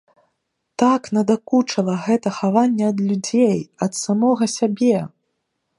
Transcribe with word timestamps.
Так 0.83 1.01
надакучыла 1.17 1.93
гэта 2.07 2.33
хаванне 2.39 2.85
ад 2.91 2.97
людзей, 3.11 3.57
ад 3.89 3.93
самога 4.03 4.45
сябе! 4.57 4.97